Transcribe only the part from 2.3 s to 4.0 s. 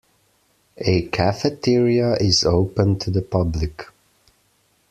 open to the public.